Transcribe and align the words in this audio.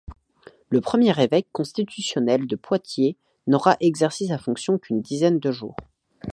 Le 0.69 0.81
premier 0.81 1.13
évêque 1.21 1.45
constitutionnel 1.51 2.47
de 2.47 2.55
Poitiers 2.55 3.17
n'aura 3.45 3.77
exercé 3.81 4.25
sa 4.25 4.39
fonction 4.39 4.79
qu'une 4.79 4.99
dizaine 4.99 5.37
de 5.37 5.51
jours. 5.51 5.75